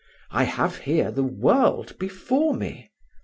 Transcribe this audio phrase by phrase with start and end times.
[0.31, 2.89] I have here the world before me.